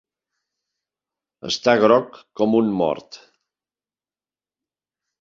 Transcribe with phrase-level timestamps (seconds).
[1.51, 3.23] Està groc com un mort.